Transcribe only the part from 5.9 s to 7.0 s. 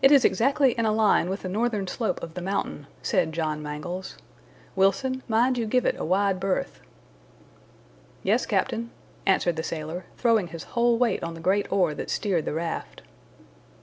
a wide berth."